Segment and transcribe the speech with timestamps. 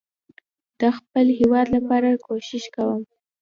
[0.79, 3.01] ده خپل هيواد لپاره کوښښ کوم